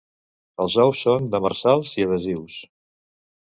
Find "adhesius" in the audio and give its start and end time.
2.09-2.59